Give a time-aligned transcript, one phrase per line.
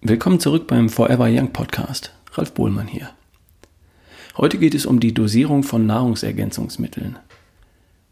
[0.00, 2.12] Willkommen zurück beim Forever Young Podcast.
[2.34, 3.10] Ralf Bohlmann hier.
[4.36, 7.18] Heute geht es um die Dosierung von Nahrungsergänzungsmitteln.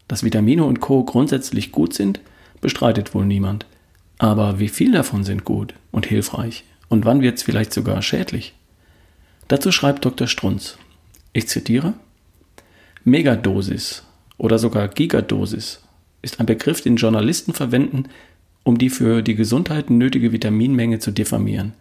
[0.09, 1.05] Dass Vitamine und Co.
[1.05, 2.19] grundsätzlich gut sind,
[2.59, 3.65] bestreitet wohl niemand.
[4.17, 6.65] Aber wie viel davon sind gut und hilfreich?
[6.89, 8.53] Und wann wird es vielleicht sogar schädlich?
[9.47, 10.27] Dazu schreibt Dr.
[10.27, 10.77] Strunz.
[11.31, 11.93] Ich zitiere:
[13.05, 14.03] Megadosis
[14.37, 15.83] oder sogar Gigadosis
[16.21, 18.09] ist ein Begriff, den Journalisten verwenden,
[18.67, 21.71] um die für die Gesundheit nötige Vitaminmenge zu diffamieren.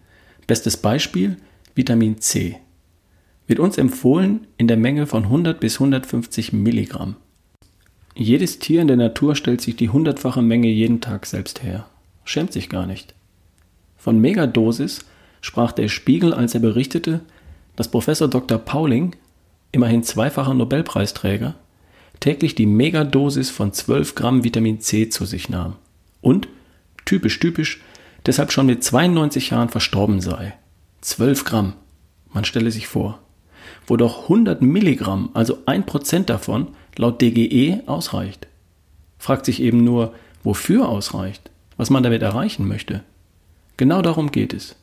[0.46, 1.36] Bestes Beispiel
[1.74, 2.58] Vitamin C.
[3.48, 7.16] Wird uns empfohlen in der Menge von 100 bis 150 Milligramm.
[8.14, 11.88] Jedes Tier in der Natur stellt sich die hundertfache Menge jeden Tag selbst her.
[12.24, 13.14] Schämt sich gar nicht.
[13.96, 15.05] Von Megadosis
[15.41, 17.20] sprach der Spiegel, als er berichtete,
[17.74, 18.58] dass Professor Dr.
[18.58, 19.16] Pauling,
[19.72, 21.56] immerhin zweifacher Nobelpreisträger,
[22.20, 25.74] täglich die Megadosis von 12 Gramm Vitamin C zu sich nahm
[26.20, 26.48] und,
[27.06, 27.80] typisch typisch,
[28.26, 30.54] deshalb schon mit 92 Jahren verstorben sei.
[31.00, 31.72] 12 Gramm,
[32.32, 33.20] man stelle sich vor,
[33.86, 38.46] wo doch 100 Milligramm, also ein Prozent davon, laut DGE ausreicht.
[39.18, 40.12] Fragt sich eben nur,
[40.42, 43.02] wofür ausreicht, was man damit erreichen möchte.
[43.77, 44.77] Genau darum geht es.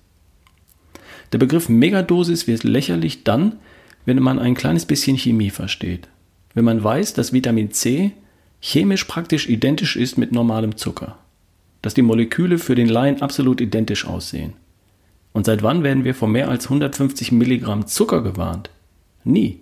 [1.31, 3.57] Der Begriff Megadosis wird lächerlich dann,
[4.05, 6.07] wenn man ein kleines bisschen Chemie versteht.
[6.53, 8.11] Wenn man weiß, dass Vitamin C
[8.59, 11.17] chemisch praktisch identisch ist mit normalem Zucker
[11.83, 14.53] dass die Moleküle für den Laien absolut identisch aussehen.
[15.33, 18.71] Und seit wann werden wir vor mehr als 150 Milligramm Zucker gewarnt?
[19.23, 19.59] Nie.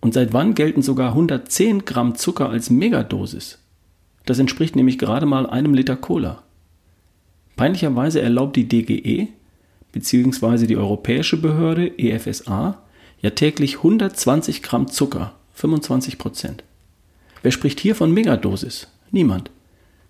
[0.00, 3.58] Und seit wann gelten sogar 110 Gramm Zucker als Megadosis?
[4.26, 6.42] Das entspricht nämlich gerade mal einem Liter Cola.
[7.56, 9.28] Peinlicherweise erlaubt die DGE
[9.92, 10.66] bzw.
[10.66, 12.78] die europäische Behörde EFSA
[13.20, 16.64] ja täglich 120 Gramm Zucker, 25 Prozent.
[17.42, 18.88] Wer spricht hier von Megadosis?
[19.10, 19.50] Niemand.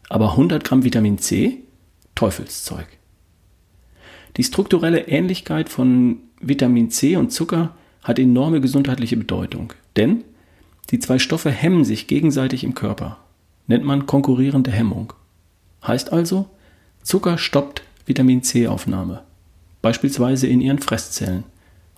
[0.09, 1.59] Aber 100 Gramm Vitamin C?
[2.15, 2.87] Teufelszeug.
[4.37, 10.25] Die strukturelle Ähnlichkeit von Vitamin C und Zucker hat enorme gesundheitliche Bedeutung, denn
[10.91, 13.19] die zwei Stoffe hemmen sich gegenseitig im Körper.
[13.67, 15.13] Nennt man konkurrierende Hemmung.
[15.87, 16.51] Heißt also,
[17.03, 19.23] Zucker stoppt Vitamin C-Aufnahme,
[19.81, 21.45] beispielsweise in ihren Fresszellen,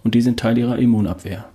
[0.05, 1.49] und die sind Teil ihrer Immunabwehr.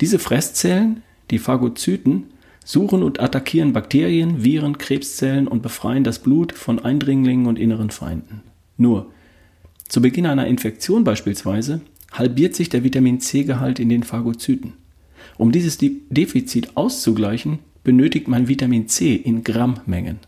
[0.00, 2.31] Diese Fresszellen, die Phagozyten,
[2.64, 8.42] suchen und attackieren Bakterien, Viren, Krebszellen und befreien das Blut von Eindringlingen und inneren Feinden.
[8.76, 9.10] Nur,
[9.88, 11.80] zu Beginn einer Infektion beispielsweise
[12.12, 14.74] halbiert sich der Vitamin C-Gehalt in den Phagozyten.
[15.38, 20.18] Um dieses Defizit auszugleichen, benötigt man Vitamin C in Grammmengen.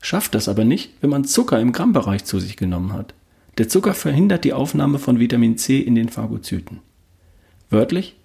[0.00, 3.14] Schafft das aber nicht, wenn man Zucker im Grammbereich zu sich genommen hat.
[3.56, 6.80] Der Zucker verhindert die Aufnahme von Vitamin C in den Phagozyten.
[7.70, 8.16] Wörtlich,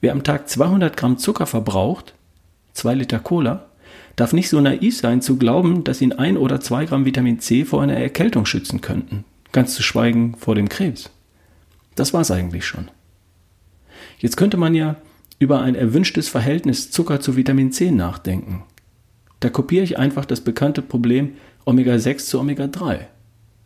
[0.00, 2.14] wer am Tag 200 Gramm Zucker verbraucht,
[2.78, 3.66] zwei Liter Cola,
[4.16, 7.64] darf nicht so naiv sein zu glauben, dass ihn ein oder zwei Gramm Vitamin C
[7.64, 11.10] vor einer Erkältung schützen könnten, ganz zu schweigen vor dem Krebs.
[11.94, 12.90] Das war's eigentlich schon.
[14.18, 14.96] Jetzt könnte man ja
[15.38, 18.64] über ein erwünschtes Verhältnis Zucker zu Vitamin C nachdenken.
[19.40, 21.34] Da kopiere ich einfach das bekannte Problem
[21.64, 23.06] Omega-6 zu Omega-3.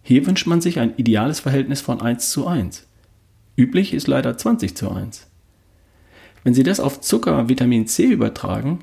[0.03, 2.87] Hier wünscht man sich ein ideales Verhältnis von 1 zu 1.
[3.57, 5.29] Üblich ist leider 20 zu 1.
[6.45, 8.81] Wenn Sie das auf Zucker Vitamin C übertragen,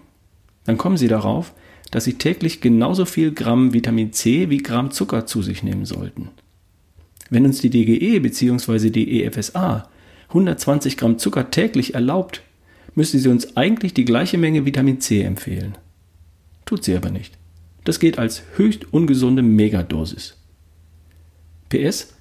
[0.69, 1.56] dann kommen Sie darauf,
[1.90, 6.30] dass Sie täglich genauso viel Gramm Vitamin C wie Gramm Zucker zu sich nehmen sollten.
[7.31, 8.91] Wenn uns die DGE bzw.
[8.91, 9.90] die EFSA
[10.28, 12.44] 120 Gramm Zucker täglich erlaubt,
[12.94, 15.75] müsste sie uns eigentlich die gleiche Menge Vitamin C empfehlen.
[16.66, 17.36] Tut sie aber nicht.
[17.84, 20.38] Das geht als höchst ungesunde Megadosis.
[21.69, 22.13] PS,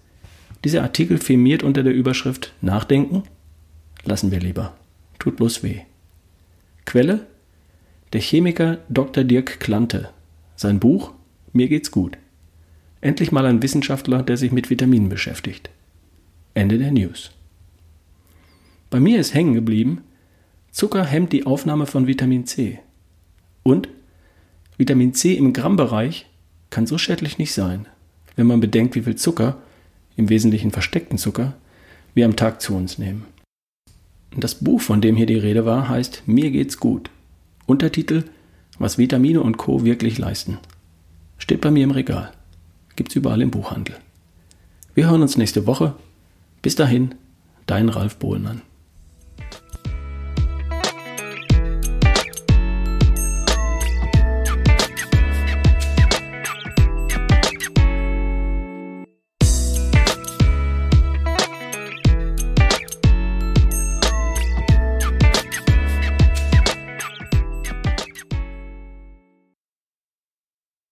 [0.65, 3.25] dieser Artikel firmiert unter der Überschrift Nachdenken?
[4.05, 4.75] Lassen wir lieber.
[5.19, 5.81] Tut bloß weh.
[6.87, 7.27] Quelle
[8.13, 9.25] der Chemiker Dr.
[9.25, 10.11] Dirk Klante.
[10.57, 11.13] Sein Buch
[11.53, 12.17] Mir geht's gut.
[13.01, 15.71] Endlich mal ein Wissenschaftler, der sich mit Vitaminen beschäftigt.
[16.55, 17.33] Ende der News.
[18.91, 20.03] Bei mir ist hängen geblieben,
[20.71, 22.81] Zucker hemmt die Aufnahme von Vitamin C.
[23.63, 23.89] Und
[24.77, 26.27] Vitamin C im Grammbereich
[26.71, 27.87] kann so schädlich nicht sein,
[28.37, 29.59] wenn man bedenkt, wie viel Zucker,
[30.17, 31.55] im Wesentlichen versteckten Zucker,
[32.15, 33.27] wir am Tag zu uns nehmen.
[34.37, 37.11] Das Buch, von dem hier die Rede war, heißt Mir geht's gut
[37.69, 38.25] Untertitel
[38.79, 39.85] Was Vitamine und Co.
[39.85, 40.57] wirklich leisten.
[41.37, 42.33] Steht bei mir im Regal.
[42.97, 43.95] Gibt's überall im Buchhandel.
[44.95, 45.95] Wir hören uns nächste Woche.
[46.63, 47.15] Bis dahin,
[47.67, 48.63] dein Ralf Bohlmann.